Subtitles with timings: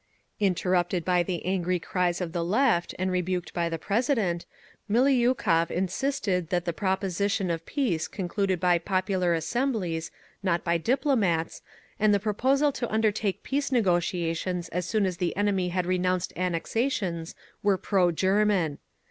[0.39, 4.47] Interrupted by the angry cries of the Left, and rebuked by the President,
[4.89, 10.09] Miliukov insisted that the proposition of peace concluded by popular assemblies,
[10.41, 11.61] not by diplomats,
[11.99, 17.35] and the proposal to undertake peace negotiations as soon as the enemy had renounced annexations,
[17.61, 18.79] were pro German.